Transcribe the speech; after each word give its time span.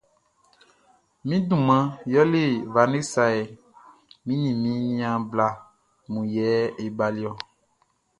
Mi 1.27 1.35
duman 1.49 1.83
yɛlɛ 2.13 2.43
Vanessa 2.73 3.23
hɛ, 3.33 3.41
mi 4.25 4.33
ni 4.41 4.49
mi 4.61 4.71
niaan 4.87 5.21
bla 5.31 5.47
mun 6.11 6.25
yɛ 6.35 6.47
e 6.83 6.85
baliɔ. 6.97 7.31